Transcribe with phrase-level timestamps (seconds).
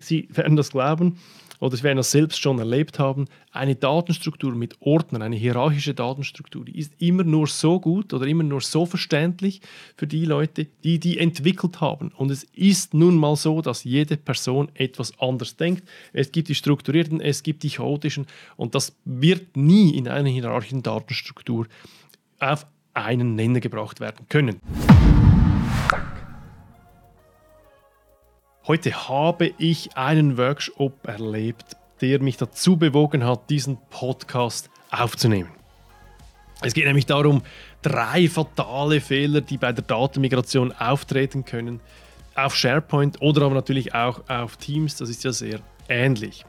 [0.00, 1.18] Sie werden das glauben
[1.60, 3.26] oder Sie werden das selbst schon erlebt haben.
[3.50, 8.44] Eine Datenstruktur mit Ordnern, eine hierarchische Datenstruktur, die ist immer nur so gut oder immer
[8.44, 9.60] nur so verständlich
[9.96, 12.12] für die Leute, die die entwickelt haben.
[12.16, 15.82] Und es ist nun mal so, dass jede Person etwas anders denkt.
[16.12, 18.26] Es gibt die strukturierten, es gibt die chaotischen
[18.56, 21.66] und das wird nie in einer hierarchischen Datenstruktur
[22.38, 24.60] auf einen Nenner gebracht werden können.
[28.68, 35.48] Heute habe ich einen Workshop erlebt, der mich dazu bewogen hat, diesen Podcast aufzunehmen.
[36.60, 37.40] Es geht nämlich darum,
[37.80, 41.80] drei fatale Fehler, die bei der Datenmigration auftreten können,
[42.34, 44.96] auf SharePoint oder aber natürlich auch auf Teams.
[44.96, 46.44] Das ist ja sehr ähnlich.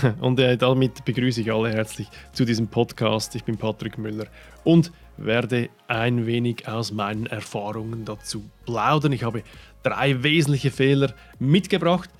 [0.20, 3.36] Und äh, damit begrüße ich alle herzlich zu diesem Podcast.
[3.36, 4.26] Ich bin Patrick Müller
[4.64, 9.12] und werde ein wenig aus meinen Erfahrungen dazu plaudern.
[9.12, 9.42] Ich habe
[9.82, 12.10] drei wesentliche Fehler mitgebracht.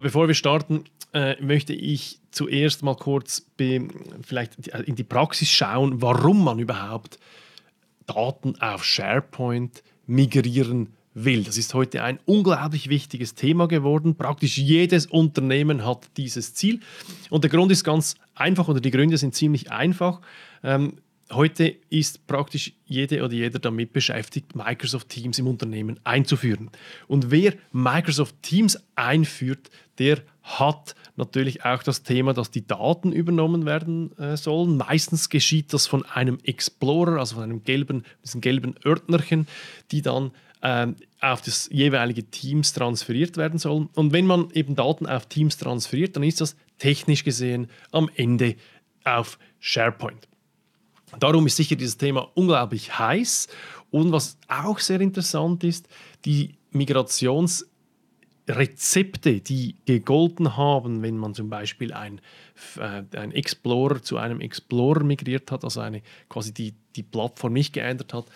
[0.00, 3.46] Bevor wir starten, äh, möchte ich zuerst mal kurz
[4.22, 7.18] vielleicht in die Praxis schauen, warum man überhaupt
[8.06, 11.44] Daten auf SharePoint migrieren will.
[11.44, 14.16] Das ist heute ein unglaublich wichtiges Thema geworden.
[14.16, 16.80] Praktisch jedes Unternehmen hat dieses Ziel.
[17.30, 20.20] Und der Grund ist ganz einfach oder die Gründe sind ziemlich einfach.
[20.62, 20.94] Ähm,
[21.32, 26.70] Heute ist praktisch jede oder jeder damit beschäftigt, Microsoft Teams im Unternehmen einzuführen.
[27.08, 33.64] Und wer Microsoft Teams einführt, der hat natürlich auch das Thema, dass die Daten übernommen
[33.64, 34.76] werden äh, sollen.
[34.76, 39.46] Meistens geschieht das von einem Explorer, also von einem gelben, diesen gelben Ordnerchen,
[39.90, 40.30] die dann
[40.60, 40.88] äh,
[41.20, 43.88] auf das jeweilige Teams transferiert werden sollen.
[43.94, 48.56] Und wenn man eben Daten auf Teams transferiert, dann ist das technisch gesehen am Ende
[49.04, 50.28] auf SharePoint.
[51.20, 53.48] Darum ist sicher dieses Thema unglaublich heiß.
[53.90, 55.88] Und was auch sehr interessant ist,
[56.24, 56.56] die
[58.46, 62.20] Migrationsrezepte, die gegolten haben, wenn man zum Beispiel ein,
[62.78, 67.72] äh, ein Explorer zu einem Explorer migriert hat, also eine, quasi die, die Plattform nicht
[67.72, 68.26] geändert hat,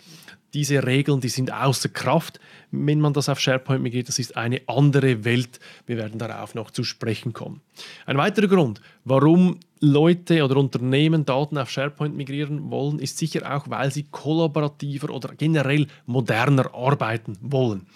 [0.55, 2.41] diese Regeln, die sind außer Kraft,
[2.71, 4.09] wenn man das auf SharePoint migriert.
[4.09, 5.61] Das ist eine andere Welt.
[5.85, 7.61] Wir werden darauf noch zu sprechen kommen.
[8.07, 13.69] Ein weiterer Grund, warum Leute oder Unternehmen Daten auf SharePoint migrieren wollen, ist sicher auch,
[13.69, 17.87] weil sie kollaborativer oder generell moderner arbeiten wollen.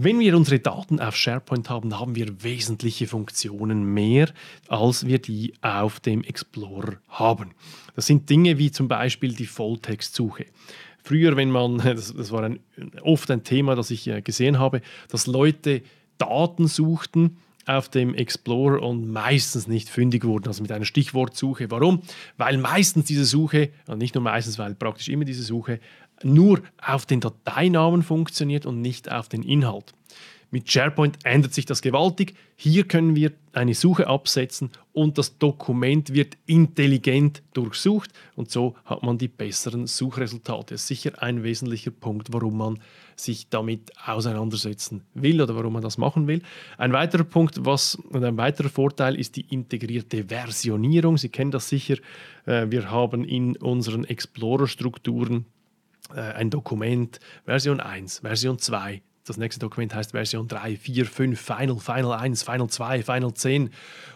[0.00, 4.28] Wenn wir unsere Daten auf SharePoint haben, haben wir wesentliche Funktionen mehr,
[4.68, 7.50] als wir die auf dem Explorer haben.
[7.96, 10.46] Das sind Dinge wie zum Beispiel die Volltextsuche.
[11.02, 12.60] Früher, wenn man, das, das war ein,
[13.02, 15.82] oft ein Thema, das ich äh, gesehen habe, dass Leute
[16.16, 21.72] Daten suchten auf dem Explorer und meistens nicht fündig wurden, also mit einer Stichwortsuche.
[21.72, 22.02] Warum?
[22.36, 25.80] Weil meistens diese Suche, und nicht nur meistens, weil praktisch immer diese Suche
[26.22, 29.92] nur auf den Dateinamen funktioniert und nicht auf den Inhalt.
[30.50, 32.34] Mit SharePoint ändert sich das gewaltig.
[32.56, 39.02] Hier können wir eine Suche absetzen und das Dokument wird intelligent durchsucht und so hat
[39.02, 40.74] man die besseren Suchresultate.
[40.74, 42.78] Das ist sicher ein wesentlicher Punkt, warum man
[43.14, 46.40] sich damit auseinandersetzen will oder warum man das machen will.
[46.78, 51.18] Ein weiterer Punkt, was und ein weiterer Vorteil ist die integrierte Versionierung.
[51.18, 51.96] Sie kennen das sicher.
[52.46, 55.44] Äh, wir haben in unseren Explorer-Strukturen
[56.14, 61.40] äh, ein Dokument Version 1, Version 2, das nächste Dokument heißt Version 3, 4, 5,
[61.40, 63.70] Final, Final 1, Final 2, Final 10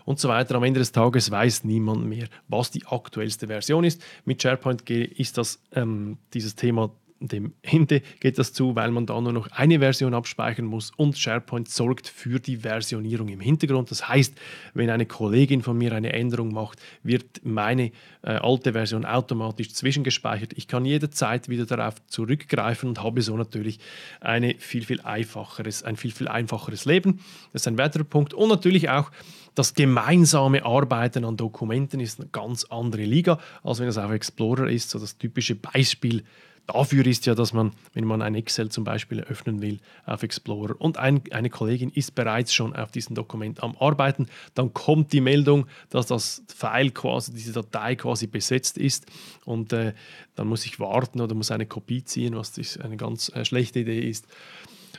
[0.05, 0.55] und so weiter.
[0.55, 4.03] Am Ende des Tages weiß niemand mehr, was die aktuellste Version ist.
[4.25, 6.91] Mit SharePoint ist das, ähm, dieses Thema
[7.29, 11.19] dem Ende geht das zu, weil man da nur noch eine Version abspeichern muss und
[11.19, 13.91] SharePoint sorgt für die Versionierung im Hintergrund.
[13.91, 14.35] Das heißt,
[14.75, 20.53] wenn eine Kollegin von mir eine Änderung macht, wird meine äh, alte Version automatisch zwischengespeichert.
[20.57, 23.79] Ich kann jederzeit wieder darauf zurückgreifen und habe so natürlich
[24.21, 27.21] eine viel, viel einfacheres, ein viel, viel einfacheres Leben.
[27.53, 28.35] Das ist ein weiterer Punkt.
[28.35, 29.11] Und natürlich auch
[29.55, 34.69] das gemeinsame Arbeiten an Dokumenten ist eine ganz andere Liga, als wenn es auf Explorer
[34.69, 34.91] ist.
[34.91, 36.25] So das typische Beispiel
[36.67, 40.81] dafür ist ja, dass man, wenn man ein Excel zum Beispiel öffnen will auf Explorer
[40.81, 45.21] und ein, eine Kollegin ist bereits schon auf diesem Dokument am Arbeiten, dann kommt die
[45.21, 49.07] Meldung, dass das File quasi, diese Datei quasi besetzt ist
[49.45, 49.95] und äh,
[50.35, 54.09] dann muss ich warten oder muss eine Kopie ziehen, was eine ganz äh, schlechte Idee
[54.09, 54.27] ist.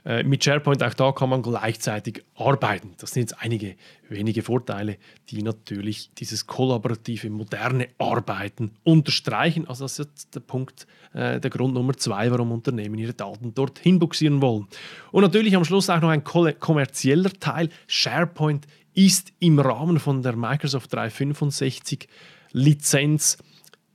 [0.06, 2.94] Äh, mit SharePoint auch da kann man gleichzeitig arbeiten.
[2.98, 3.76] Das sind jetzt einige
[4.10, 4.98] wenige Vorteile,
[5.30, 9.68] die natürlich dieses kollaborative, moderne Arbeiten unterstreichen.
[9.68, 13.54] Also das ist jetzt der Punkt, äh, der Grund Nummer zwei, warum Unternehmen ihre Daten
[13.54, 14.68] dorthin buxieren wollen.
[15.12, 17.70] Und natürlich am Schluss auch noch ein kommerzieller Teil.
[17.88, 22.08] SharePoint ist im Rahmen von der Microsoft 365
[22.52, 23.38] Lizenz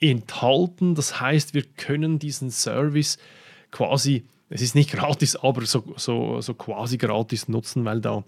[0.00, 0.94] enthalten.
[0.94, 3.18] Das heißt, wir können diesen Service
[3.70, 8.24] quasi es ist nicht gratis, aber so, so, so quasi gratis nutzen, weil da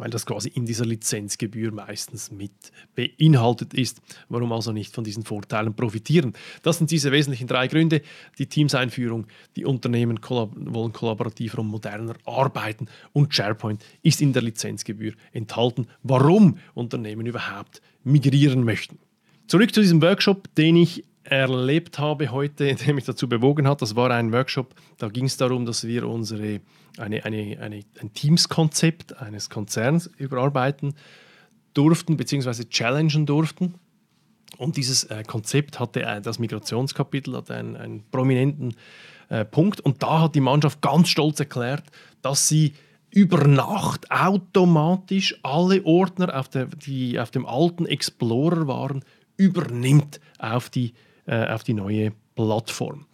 [0.00, 2.52] weil das quasi in dieser Lizenzgebühr meistens mit
[2.94, 4.00] beinhaltet ist.
[4.28, 6.32] Warum also nicht von diesen Vorteilen profitieren?
[6.62, 8.00] Das sind diese wesentlichen drei Gründe.
[8.38, 9.26] Die Teams-Einführung,
[9.56, 15.86] die Unternehmen kollab wollen kollaborativer und moderner arbeiten und SharePoint ist in der Lizenzgebühr enthalten.
[16.02, 18.98] Warum Unternehmen überhaupt migrieren möchten.
[19.46, 23.80] Zurück zu diesem Workshop, den ich erlebt habe heute, der mich dazu bewogen hat.
[23.80, 26.60] Das war ein Workshop, da ging es darum, dass wir unsere,
[26.98, 30.94] eine, eine, eine, ein Teams-Konzept eines Konzerns überarbeiten
[31.72, 33.74] durften, beziehungsweise challengen durften.
[34.58, 38.74] Und dieses äh, Konzept hatte äh, das Migrationskapitel, hatte einen, einen prominenten
[39.28, 39.80] äh, Punkt.
[39.80, 41.84] Und da hat die Mannschaft ganz stolz erklärt,
[42.22, 42.74] dass sie
[43.12, 49.04] über Nacht automatisch alle Ordner, auf, der, die auf dem alten Explorer waren,
[49.36, 50.92] übernimmt auf die
[51.30, 53.06] äh, auf die neue Plattform.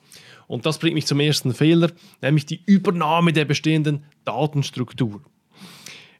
[0.46, 1.90] Und das bringt mich zum ersten Fehler,
[2.22, 5.20] nämlich die Übernahme der bestehenden Datenstruktur.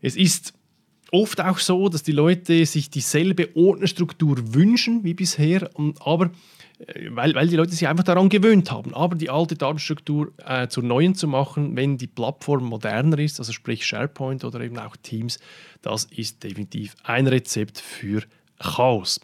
[0.03, 0.53] Es ist
[1.11, 5.71] oft auch so, dass die Leute sich dieselbe Ordnerstruktur wünschen wie bisher,
[6.01, 6.31] aber
[6.87, 8.93] äh, weil, weil die Leute sich einfach daran gewöhnt haben.
[8.93, 13.53] Aber die alte Datenstruktur äh, zur neuen zu machen, wenn die Plattform moderner ist, also
[13.53, 15.39] sprich SharePoint oder eben auch Teams,
[15.81, 18.23] das ist definitiv ein Rezept für
[18.59, 19.19] Chaos.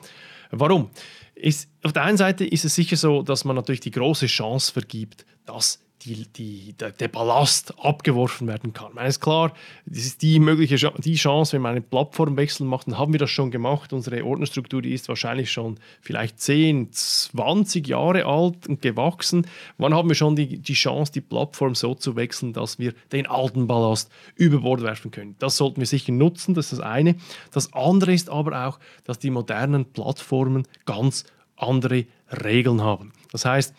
[0.51, 0.91] Warum?
[1.35, 4.73] Ist, auf der einen Seite ist es sicher so, dass man natürlich die große Chance
[4.73, 8.93] vergibt, dass die, die, der, der, Ballast abgeworfen werden kann.
[8.99, 9.53] Es ist klar,
[9.87, 13.31] das ist die mögliche die Chance, wenn man einen Plattformwechsel macht, dann haben wir das
[13.31, 13.93] schon gemacht.
[13.93, 19.47] Unsere Ordnerstruktur ist wahrscheinlich schon vielleicht 10, 20 Jahre alt und gewachsen.
[19.79, 23.27] Wann haben wir schon die, die Chance, die Plattform so zu wechseln, dass wir den
[23.27, 25.37] alten Ballast über Bord werfen können?
[25.39, 27.17] Das sollten wir sicher nutzen, das ist das eine.
[27.53, 31.25] Das andere ist aber auch, dass die modernen Plattformen ganz
[31.57, 33.13] andere Regeln haben.
[33.31, 33.75] Das heißt,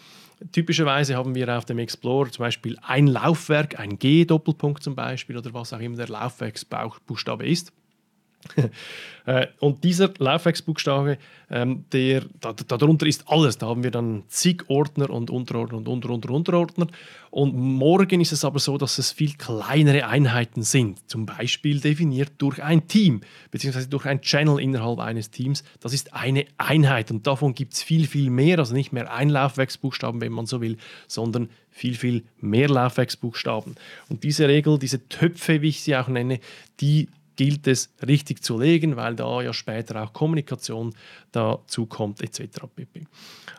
[0.52, 5.54] Typischerweise haben wir auf dem Explorer zum Beispiel ein Laufwerk, ein G-Doppelpunkt zum Beispiel oder
[5.54, 7.72] was auch immer der Laufwerksbuchstabe ist.
[9.26, 11.18] Äh, und dieser Laufwerksbuchstabe,
[11.50, 13.58] ähm, der, da, darunter ist alles.
[13.58, 16.88] Da haben wir dann zig Ordner und Unterordner und Unter, Unter, Unterordner.
[17.30, 21.10] Und morgen ist es aber so, dass es viel kleinere Einheiten sind.
[21.10, 25.64] Zum Beispiel definiert durch ein Team, beziehungsweise durch ein Channel innerhalb eines Teams.
[25.80, 28.60] Das ist eine Einheit und davon gibt es viel, viel mehr.
[28.60, 33.76] Also nicht mehr ein Laufwerksbuchstaben, wenn man so will, sondern viel, viel mehr Laufwerksbuchstaben.
[34.10, 36.40] Und diese Regel, diese Töpfe, wie ich sie auch nenne,
[36.82, 40.94] die gilt es richtig zu legen, weil da ja später auch Kommunikation
[41.32, 42.62] dazu kommt etc.
[42.76, 43.06] pp.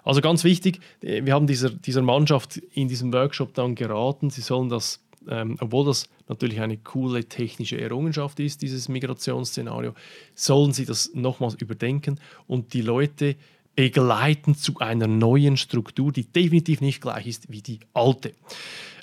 [0.04, 4.42] Also ganz wichtig, äh, wir haben dieser, dieser Mannschaft in diesem Workshop dann geraten, sie
[4.42, 9.94] sollen das, ähm, obwohl das natürlich eine coole technische Errungenschaft ist, dieses Migrationsszenario,
[10.34, 13.36] sollen sie das nochmals überdenken und die Leute
[13.76, 18.32] begleiten zu einer neuen Struktur, die definitiv nicht gleich ist wie die alte.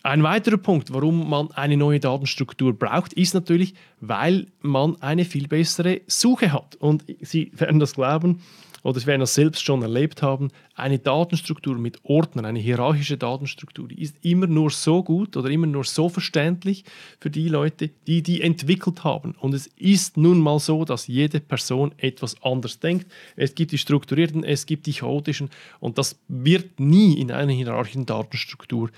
[0.03, 5.47] Ein weiterer Punkt, warum man eine neue Datenstruktur braucht, ist natürlich, weil man eine viel
[5.47, 6.75] bessere Suche hat.
[6.77, 8.41] Und Sie werden das glauben
[8.81, 10.47] oder Sie werden das selbst schon erlebt haben.
[10.73, 15.67] Eine Datenstruktur mit Ordnern, eine hierarchische Datenstruktur, die ist immer nur so gut oder immer
[15.67, 16.83] nur so verständlich
[17.19, 19.35] für die Leute, die die entwickelt haben.
[19.39, 23.05] Und es ist nun mal so, dass jede Person etwas anders denkt.
[23.35, 28.07] Es gibt die strukturierten, es gibt die chaotischen und das wird nie in einer hierarchischen
[28.07, 28.89] Datenstruktur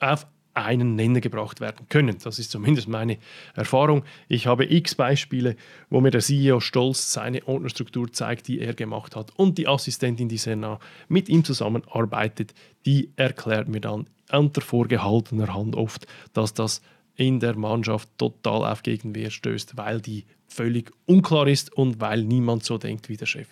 [0.00, 2.18] auf einen Nenner gebracht werden können.
[2.22, 3.18] Das ist zumindest meine
[3.54, 4.04] Erfahrung.
[4.28, 5.56] Ich habe x Beispiele,
[5.88, 9.32] wo mir der CEO stolz seine Ordnerstruktur zeigt, die er gemacht hat.
[9.36, 12.54] Und die Assistentin, die sehr mit ihm zusammenarbeitet,
[12.86, 16.82] die erklärt mir dann unter vorgehaltener Hand oft, dass das
[17.14, 22.64] in der Mannschaft total auf Gegenwehr stößt, weil die völlig unklar ist und weil niemand
[22.64, 23.48] so denkt wie der Chef.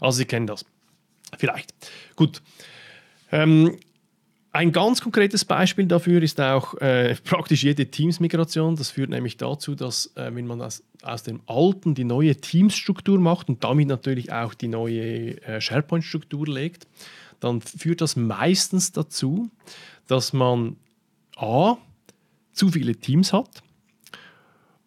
[0.00, 0.64] Also Sie kennen das.
[1.38, 1.74] Vielleicht.
[2.16, 2.42] Gut.
[3.30, 3.78] Ähm,
[4.52, 8.76] ein ganz konkretes Beispiel dafür ist auch äh, praktisch jede Teams-Migration.
[8.76, 13.18] Das führt nämlich dazu, dass äh, wenn man aus, aus dem alten die neue Teams-Struktur
[13.18, 16.86] macht und damit natürlich auch die neue äh, SharePoint-Struktur legt,
[17.40, 19.50] dann führt das meistens dazu,
[20.06, 20.76] dass man
[21.36, 21.76] a
[22.52, 23.62] zu viele Teams hat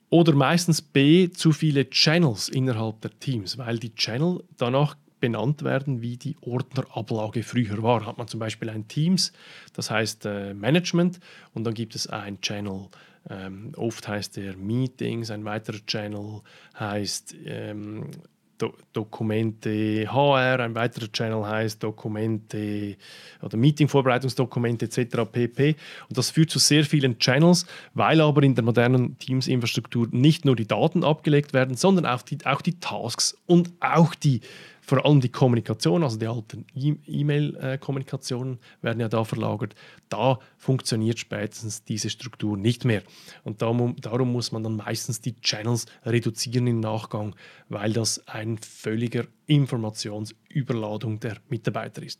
[0.09, 4.95] oder meistens b zu viele Channels innerhalb der Teams, weil die Channel danach
[5.25, 8.05] benannt werden, wie die Ordnerablage früher war.
[8.05, 9.33] Hat man zum Beispiel ein Teams,
[9.73, 11.19] das heißt äh, Management,
[11.55, 12.89] und dann gibt es ein Channel.
[13.27, 16.41] Ähm, oft heißt der Meetings, ein weiterer Channel
[16.77, 18.11] heißt ähm,
[18.59, 22.95] Do Dokumente HR, ein weiterer Channel heißt Dokumente
[23.41, 25.29] oder Meeting-Vorbereitungsdokumente etc.
[25.29, 25.75] pp.
[26.07, 27.65] Und das führt zu sehr vielen Channels,
[27.95, 32.37] weil aber in der modernen Teams-Infrastruktur nicht nur die Daten abgelegt werden, sondern auch die,
[32.45, 34.39] auch die Tasks und auch die
[34.85, 39.73] vor allem die Kommunikation, also die alten E-Mail-Kommunikationen werden ja da verlagert.
[40.09, 43.01] Da funktioniert spätestens diese Struktur nicht mehr.
[43.43, 47.35] Und darum, darum muss man dann meistens die Channels reduzieren im Nachgang,
[47.67, 52.19] weil das ein völliger Informationsüberladung der Mitarbeiter ist.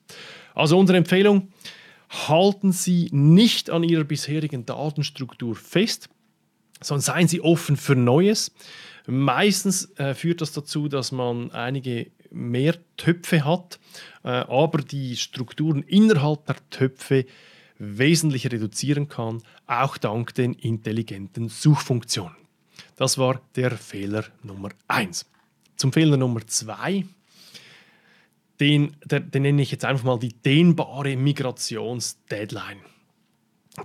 [0.55, 1.49] Also unsere Empfehlung,
[2.09, 6.09] halten Sie nicht an Ihrer bisherigen Datenstruktur fest,
[6.81, 8.51] sondern seien Sie offen für Neues.
[9.07, 13.79] Meistens äh, führt das dazu, dass man einige mehr Töpfe hat,
[14.23, 17.25] äh, aber die Strukturen innerhalb der Töpfe
[17.77, 22.35] wesentlich reduzieren kann, auch dank den intelligenten Suchfunktionen.
[22.95, 25.25] Das war der Fehler Nummer 1.
[25.75, 27.05] Zum Fehler Nummer 2,
[28.59, 32.79] den, den nenne ich jetzt einfach mal die dehnbare Migrationsdeadline.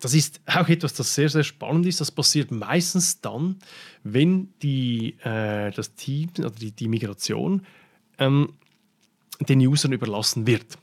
[0.01, 2.01] Das ist auch etwas, das sehr, sehr spannend ist.
[2.01, 3.57] Das passiert meistens dann,
[4.05, 7.67] wenn die, äh, das Team oder die, die Migration
[8.21, 8.53] ähm,
[9.49, 10.79] den Usern überlassen wird.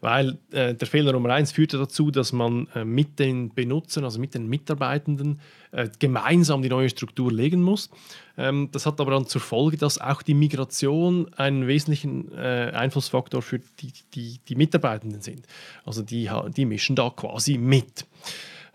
[0.00, 4.18] Weil äh, der Fehler Nummer eins führte dazu, dass man äh, mit den Benutzern, also
[4.18, 5.40] mit den Mitarbeitenden,
[5.72, 7.90] äh, gemeinsam die neue Struktur legen muss.
[8.38, 13.42] Ähm, das hat aber dann zur Folge, dass auch die Migration einen wesentlichen äh, Einflussfaktor
[13.42, 15.46] für die, die, die Mitarbeitenden sind.
[15.84, 18.06] Also die, die mischen da quasi mit.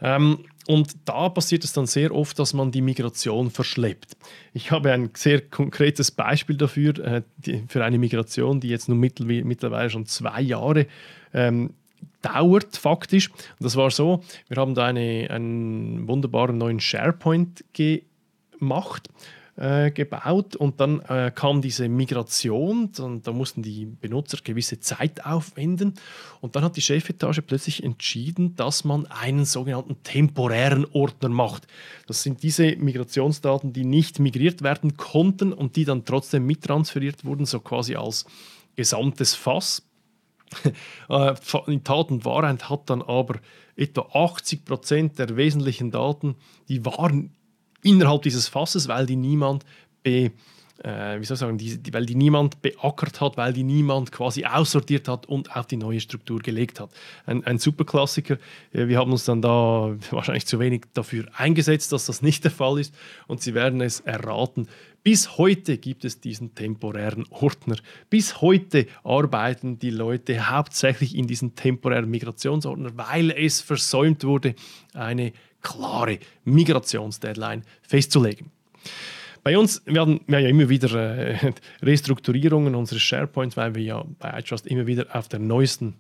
[0.01, 4.17] Ähm, und da passiert es dann sehr oft, dass man die Migration verschleppt.
[4.53, 8.99] Ich habe ein sehr konkretes Beispiel dafür, äh, die, für eine Migration, die jetzt nun
[8.99, 10.87] mittel, mittlerweile schon zwei Jahre
[11.33, 11.73] ähm,
[12.21, 13.29] dauert, faktisch.
[13.31, 19.09] Und das war so, wir haben da eine, einen wunderbaren neuen SharePoint gemacht
[19.57, 25.25] äh, gebaut und dann äh, kam diese Migration und da mussten die Benutzer gewisse Zeit
[25.25, 25.93] aufwenden
[26.41, 31.67] und dann hat die Chefetage plötzlich entschieden, dass man einen sogenannten temporären Ordner macht.
[32.07, 37.45] Das sind diese Migrationsdaten, die nicht migriert werden konnten und die dann trotzdem mittransferiert wurden,
[37.45, 38.25] so quasi als
[38.75, 39.83] gesamtes Fass.
[41.07, 41.35] Äh,
[41.67, 43.39] in Tat und Wahrheit hat dann aber
[43.75, 46.35] etwa 80 Prozent der wesentlichen Daten,
[46.67, 47.31] die waren
[47.85, 49.63] innerhalb dieses Fasses, weil die niemand
[50.03, 50.31] be,
[50.83, 54.11] äh, wie soll ich sagen, die, die, weil die niemand beackert hat, weil die niemand
[54.11, 56.89] quasi aussortiert hat und auf die neue Struktur gelegt hat.
[57.25, 58.37] Ein, ein super Klassiker.
[58.73, 62.51] Äh, wir haben uns dann da wahrscheinlich zu wenig dafür eingesetzt, dass das nicht der
[62.51, 62.93] Fall ist
[63.27, 64.67] und Sie werden es erraten.
[65.03, 67.75] Bis heute gibt es diesen temporären Ordner.
[68.09, 74.55] Bis heute arbeiten die Leute hauptsächlich in diesem temporären Migrationsordner, weil es versäumt wurde,
[74.95, 75.31] eine
[75.65, 78.51] klare Migrationsdeadline festzulegen.
[79.43, 81.51] Bei uns, wir haben, wir ja immer wieder äh,
[81.83, 85.95] Restrukturierungen unseres SharePoints, weil wir ja bei iTrust immer wieder auf der neuesten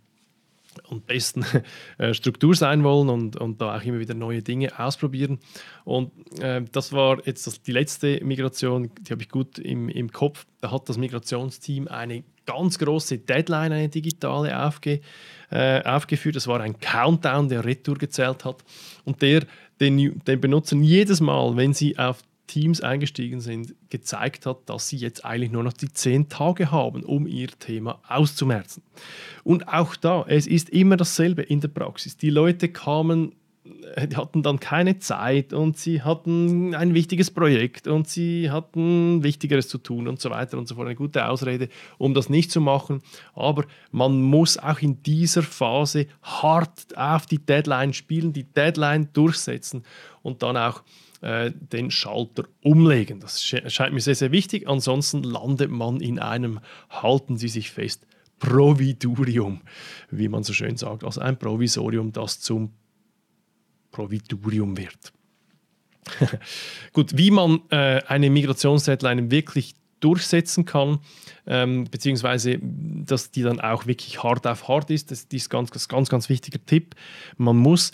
[0.87, 1.45] und besten
[1.97, 5.39] äh, Struktur sein wollen und, und da auch immer wieder neue Dinge ausprobieren.
[5.83, 10.11] Und äh, das war jetzt das, die letzte Migration, die habe ich gut im, im
[10.11, 10.45] Kopf.
[10.61, 15.01] Da hat das Migrationsteam eine ganz große Deadline, eine digitale aufge,
[15.51, 16.35] äh, aufgeführt.
[16.35, 18.63] Das war ein Countdown, der Retour gezählt hat
[19.03, 19.45] und der
[19.79, 24.97] den, den Benutzern jedes Mal, wenn sie auf Teams eingestiegen sind, gezeigt hat, dass sie
[24.97, 28.83] jetzt eigentlich nur noch die zehn Tage haben, um ihr Thema auszumerzen.
[29.43, 32.17] Und auch da, es ist immer dasselbe in der Praxis.
[32.17, 33.33] Die Leute kamen
[33.95, 39.23] äh, die hatten dann keine Zeit und sie hatten ein wichtiges Projekt und sie hatten
[39.23, 40.87] Wichtigeres zu tun und so weiter und so fort.
[40.87, 43.01] Eine gute Ausrede, um das nicht zu machen.
[43.33, 49.83] Aber man muss auch in dieser Phase hart auf die Deadline spielen, die Deadline durchsetzen
[50.21, 50.83] und dann auch
[51.21, 53.19] äh, den Schalter umlegen.
[53.19, 54.67] Das scheint mir sehr, sehr wichtig.
[54.67, 58.05] Ansonsten landet man in einem, halten Sie sich fest,
[58.39, 59.61] Providurium,
[60.11, 61.03] wie man so schön sagt.
[61.03, 62.73] Also ein Provisorium, das zum
[63.91, 65.13] Providurium wird.
[66.93, 70.99] Gut, wie man äh, eine Migrationsdeadline wirklich durchsetzen kann,
[71.47, 76.09] ähm, beziehungsweise dass die dann auch wirklich hart auf hart ist, das, ist ganz, ganz,
[76.09, 76.95] ganz wichtiger Tipp.
[77.37, 77.91] Man muss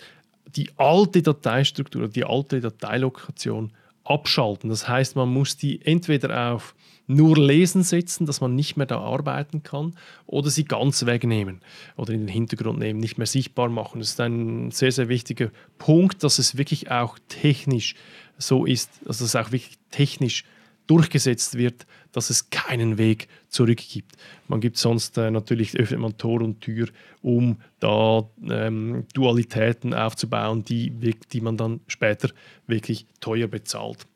[0.56, 3.72] die alte Dateistruktur, die alte Dateilokation
[4.04, 4.70] abschalten.
[4.70, 6.74] Das heißt, man muss die entweder auf
[7.06, 9.94] nur lesen setzen, dass man nicht mehr da arbeiten kann,
[10.26, 11.60] oder sie ganz wegnehmen
[11.96, 14.00] oder in den Hintergrund nehmen, nicht mehr sichtbar machen.
[14.00, 17.94] Das ist ein sehr, sehr wichtiger Punkt, dass es wirklich auch technisch
[18.38, 20.44] so ist, dass es auch wirklich technisch
[20.86, 24.12] durchgesetzt wird, dass es keinen Weg zurück gibt.
[24.48, 26.88] Man gibt sonst äh, natürlich, öffnet man Tor und Tür,
[27.22, 32.30] um da ähm, Dualitäten aufzubauen, die, die man dann später
[32.66, 34.06] wirklich teuer bezahlt.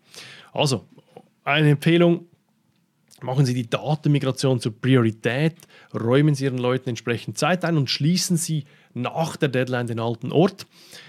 [0.53, 0.87] Also,
[1.45, 2.27] eine Empfehlung,
[3.23, 5.55] Machen Sie die Datenmigration zur Priorität,
[5.95, 8.65] räumen Sie Ihren Leuten entsprechend Zeit ein und schließen Sie
[8.97, 10.67] nach der Deadline den alten Ort.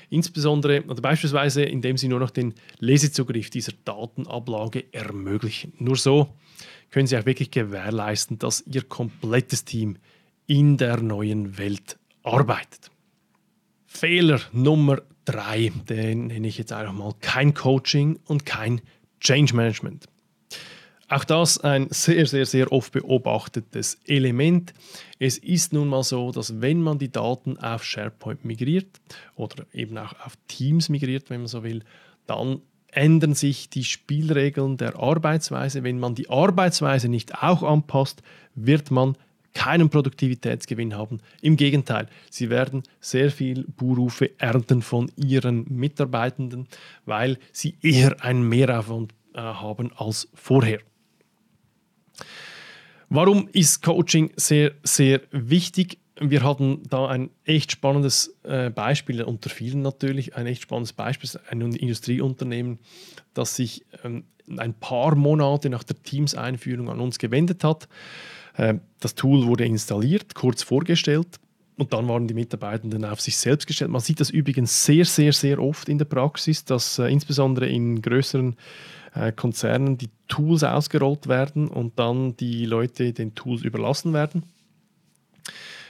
[0.09, 5.73] Insbesondere oder beispielsweise, indem sie nur noch den Lesezugriff dieser Datenablage ermöglichen.
[5.79, 6.29] Nur so
[6.91, 9.97] können sie auch wirklich gewährleisten, dass ihr komplettes Team
[10.45, 12.91] in der neuen Welt arbeitet.
[13.85, 18.81] Fehler Nummer drei, den nenne ich jetzt einfach mal kein Coaching und kein
[19.19, 20.07] Change Management.
[21.09, 24.73] Auch das ein sehr, sehr, sehr oft beobachtetes Element.
[25.19, 28.99] Es ist nun mal so, dass wenn man die Daten auf SharePoint migriert
[29.35, 31.83] oder eben auch auf Teams migriert, wenn man so will,
[32.25, 32.61] dann
[32.91, 35.83] ändern sich die Spielregeln der Arbeitsweise.
[35.83, 38.21] Wenn man die Arbeitsweise nicht auch anpasst,
[38.55, 39.15] wird man
[39.53, 41.19] keinen Produktivitätsgewinn haben.
[41.41, 46.67] Im Gegenteil, sie werden sehr viel Buhrufe ernten von ihren Mitarbeitenden,
[47.05, 50.79] weil sie eher einen Mehraufwand äh, haben als vorher.
[53.09, 55.99] Warum ist Coaching sehr, sehr wichtig?
[56.19, 61.29] Wir hatten da ein echt spannendes äh, Beispiel, unter vielen natürlich, ein echt spannendes Beispiel,
[61.49, 62.79] ein Industrieunternehmen,
[63.33, 64.23] das sich ähm,
[64.57, 67.87] ein paar Monate nach der Teams-Einführung an uns gewendet hat.
[68.55, 71.39] Äh, das Tool wurde installiert, kurz vorgestellt
[71.77, 73.91] und dann waren die Mitarbeitenden auf sich selbst gestellt.
[73.91, 78.01] Man sieht das übrigens sehr, sehr, sehr oft in der Praxis, dass äh, insbesondere in
[78.01, 78.55] größeren
[79.17, 84.43] äh, Konzernen die Tools ausgerollt werden und dann die Leute den Tools überlassen werden.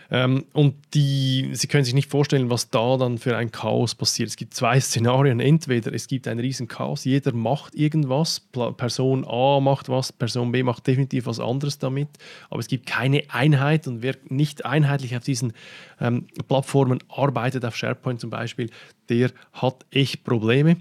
[0.09, 4.29] Ähm, und die, Sie können sich nicht vorstellen, was da dann für ein Chaos passiert.
[4.29, 5.39] Es gibt zwei Szenarien.
[5.39, 8.39] Entweder es gibt ein riesen Chaos, jeder macht irgendwas,
[8.77, 12.07] Person A macht was, Person B macht definitiv was anderes damit,
[12.49, 15.53] aber es gibt keine Einheit und wer nicht einheitlich auf diesen
[15.99, 18.69] ähm, Plattformen arbeitet, auf SharePoint zum Beispiel,
[19.09, 20.77] der hat echt Probleme.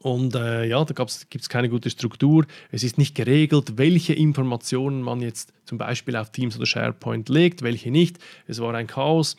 [0.00, 2.46] Und äh, ja, da gibt es keine gute Struktur.
[2.70, 7.62] Es ist nicht geregelt, welche Informationen man jetzt zum Beispiel auf Teams oder SharePoint legt,
[7.62, 8.18] welche nicht.
[8.46, 9.36] Es war ein Chaos.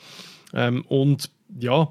[0.54, 1.30] Ähm, und
[1.60, 1.90] ja,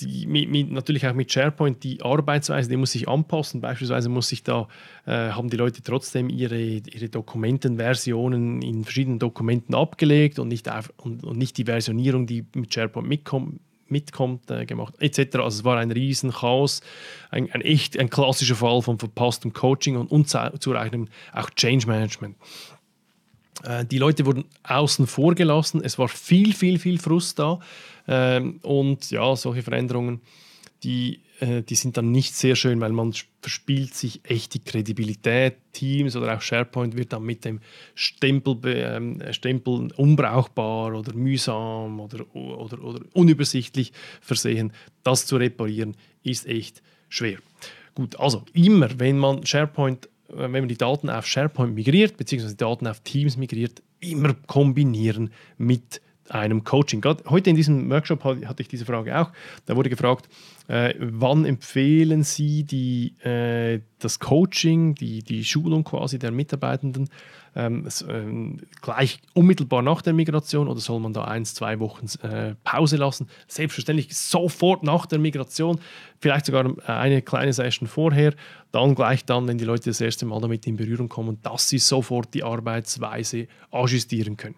[0.00, 3.60] die, mit, mit, natürlich auch mit SharePoint die Arbeitsweise, die muss sich anpassen.
[3.60, 4.68] Beispielsweise muss sich da,
[5.06, 10.92] äh, haben die Leute trotzdem ihre, ihre Dokumentenversionen in verschiedenen Dokumenten abgelegt und nicht, auf,
[10.98, 13.60] und, und nicht die Versionierung, die mit SharePoint mitkommt,
[13.90, 15.36] mitkommt, äh, gemacht, etc.
[15.36, 16.80] Also es war ein Riesenchaos,
[17.30, 22.36] ein, ein echt ein klassischer Fall von verpasstem Coaching und unzureichendem auch Change Management.
[23.64, 27.60] Äh, die Leute wurden außen vor gelassen, es war viel, viel, viel Frust da
[28.06, 30.20] äh, und ja, solche Veränderungen,
[30.82, 35.56] die äh, die sind dann nicht sehr schön, weil man verspielt sich echt die Kredibilität.
[35.72, 37.60] Teams oder auch SharePoint wird dann mit dem
[37.94, 44.72] Stempel, äh, Stempel unbrauchbar oder mühsam oder, oder, oder unübersichtlich versehen.
[45.04, 47.38] Das zu reparieren ist echt schwer.
[47.94, 52.54] Gut, also immer, wenn man SharePoint, äh, wenn man die Daten auf SharePoint migriert, beziehungsweise
[52.54, 57.02] die Daten auf Teams migriert, immer kombinieren mit einem Coaching.
[57.28, 59.30] Heute in diesem Workshop hatte ich diese Frage auch.
[59.66, 60.28] Da wurde gefragt,
[60.68, 67.08] äh, wann empfehlen Sie die, äh, das Coaching, die, die Schulung quasi der Mitarbeitenden
[67.56, 72.54] ähm, äh, gleich unmittelbar nach der Migration oder soll man da eins, zwei Wochen äh,
[72.64, 73.28] Pause lassen?
[73.46, 75.80] Selbstverständlich sofort nach der Migration,
[76.20, 78.34] vielleicht sogar eine kleine Session vorher,
[78.70, 81.78] dann gleich dann, wenn die Leute das erste Mal damit in Berührung kommen, dass sie
[81.78, 84.56] sofort die Arbeitsweise ajustieren können.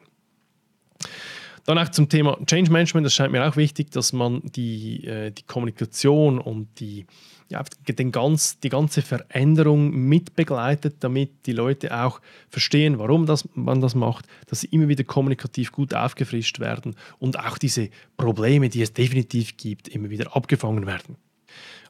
[1.71, 5.31] Dann auch zum Thema Change Management, das scheint mir auch wichtig, dass man die, äh,
[5.31, 7.07] die Kommunikation und die,
[7.49, 13.81] ja, den ganz, die ganze Veränderung mitbegleitet, damit die Leute auch verstehen, warum das, man
[13.81, 18.83] das macht, dass sie immer wieder kommunikativ gut aufgefrischt werden und auch diese Probleme, die
[18.83, 21.19] es definitiv gibt, immer wieder abgefangen werden.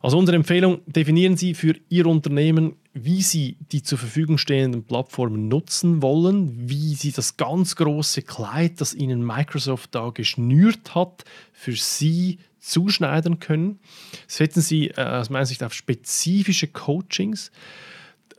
[0.03, 5.49] Also unsere Empfehlung, definieren Sie für Ihr Unternehmen, wie Sie die zur Verfügung stehenden Plattformen
[5.49, 11.73] nutzen wollen, wie Sie das ganz große Kleid, das Ihnen Microsoft da geschnürt hat, für
[11.73, 13.79] Sie zuschneiden können.
[14.27, 17.51] Setzen Sie äh, aus meiner Sicht auf spezifische Coachings,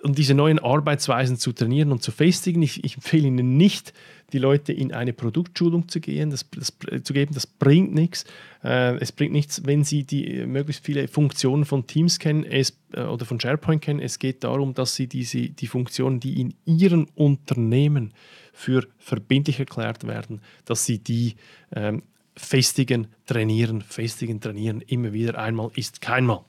[0.03, 2.63] um diese neuen Arbeitsweisen zu trainieren und zu festigen.
[2.63, 3.93] Ich, ich empfehle Ihnen nicht,
[4.33, 8.25] die Leute in eine Produktschulung zu, gehen, das, das, zu geben, das bringt nichts.
[8.63, 12.77] Äh, es bringt nichts, wenn Sie die äh, möglichst viele Funktionen von Teams kennen es,
[12.93, 13.99] äh, oder von SharePoint kennen.
[13.99, 18.13] Es geht darum, dass Sie diese, die Funktionen, die in Ihrem Unternehmen
[18.53, 21.35] für verbindlich erklärt werden, dass Sie die
[21.75, 22.03] ähm,
[22.35, 24.81] festigen, trainieren, festigen, trainieren.
[24.81, 26.41] Immer wieder einmal ist keinmal.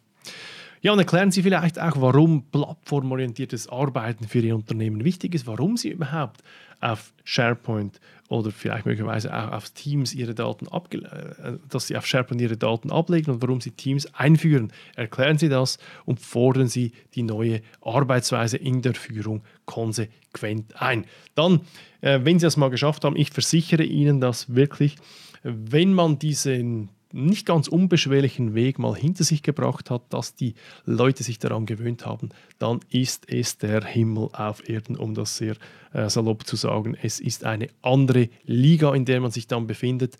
[0.82, 5.76] Ja, und erklären Sie vielleicht auch, warum plattformorientiertes Arbeiten für Ihr Unternehmen wichtig ist, warum
[5.76, 6.42] Sie überhaupt
[6.80, 12.40] auf SharePoint oder vielleicht möglicherweise auch auf Teams ihre Daten äh, dass sie auf SharePoint
[12.40, 14.72] ihre Daten ablegen und warum sie Teams einführen.
[14.96, 21.06] Erklären Sie das und fordern Sie die neue Arbeitsweise in der Führung konsequent ein.
[21.36, 21.60] Dann,
[22.00, 24.96] äh, wenn Sie das mal geschafft haben, ich versichere Ihnen, dass wirklich,
[25.44, 31.22] wenn man diesen nicht ganz unbeschwerlichen Weg mal hinter sich gebracht hat, dass die Leute
[31.22, 35.56] sich daran gewöhnt haben, dann ist es der Himmel auf Erden, um das sehr
[35.92, 36.96] äh, salopp zu sagen.
[37.00, 40.18] Es ist eine andere Liga, in der man sich dann befindet.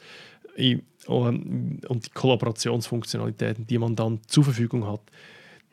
[1.06, 5.00] Und die Kollaborationsfunktionalitäten, die man dann zur Verfügung hat,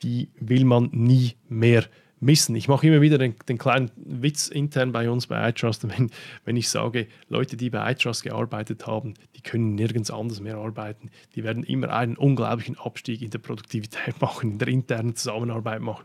[0.02, 1.84] die will man nie mehr
[2.20, 2.54] missen.
[2.54, 6.10] Ich mache immer wieder den, den, kleinen Witz intern bei uns bei iTrust, wenn,
[6.44, 11.10] wenn ich sage, Leute, die bei iTrust gearbeitet haben, die können nirgends anders mehr arbeiten.
[11.34, 16.04] Die werden immer einen unglaublichen Abstieg in der Produktivität machen, in der internen Zusammenarbeit machen.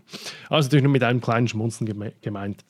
[0.49, 1.86] Also natürlich nur mit einem kleinen Schmunzen
[2.21, 2.65] gemeint.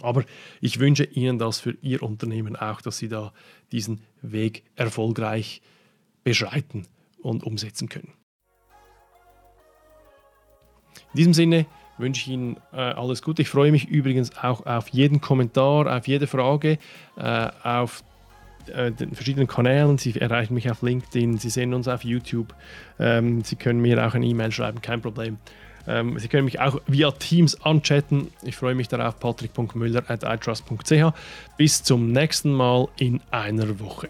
[0.00, 0.24] Aber
[0.60, 3.32] ich wünsche Ihnen das für Ihr Unternehmen auch, dass Sie da
[3.72, 5.60] diesen Weg erfolgreich
[6.22, 6.86] beschreiten
[7.20, 8.12] und umsetzen können.
[11.12, 11.66] In diesem Sinne
[11.98, 13.42] wünsche Ihnen äh, alles Gute.
[13.42, 16.78] Ich freue mich übrigens auch auf jeden Kommentar, auf jede Frage,
[17.16, 18.02] äh, auf
[18.68, 19.98] äh, den verschiedenen Kanälen.
[19.98, 22.54] Sie erreichen mich auf LinkedIn, Sie sehen uns auf YouTube.
[22.98, 25.38] Ähm, Sie können mir auch eine E-Mail schreiben, kein Problem.
[25.86, 28.28] Ähm, Sie können mich auch via Teams anchatten.
[28.42, 31.12] Ich freue mich darauf, patrick.müller at itrust.ch.
[31.56, 34.08] Bis zum nächsten Mal in einer Woche.